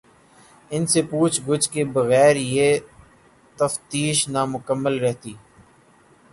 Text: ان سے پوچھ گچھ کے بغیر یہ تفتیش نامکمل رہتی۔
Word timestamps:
ان 0.71 0.85
سے 0.87 1.01
پوچھ 1.01 1.41
گچھ 1.49 1.69
کے 1.69 1.83
بغیر 1.85 2.35
یہ 2.35 2.77
تفتیش 3.57 4.27
نامکمل 4.29 4.99
رہتی۔ 4.99 5.33